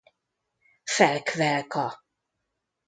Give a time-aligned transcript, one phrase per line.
[0.93, 1.87] Felk Velka.